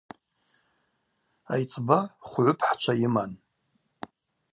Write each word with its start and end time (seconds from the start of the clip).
Айцӏба 1.53 1.99
хвгӏвыпхӏчва 2.27 2.93
йыман. 3.01 3.31